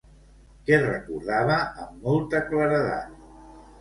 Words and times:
Què 0.69 0.79
recordava 0.83 1.57
amb 1.85 2.03
molta 2.09 2.45
claredat? 2.49 3.15